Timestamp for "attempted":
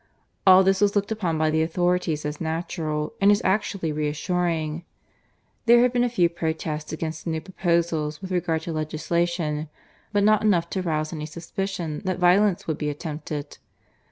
12.89-13.59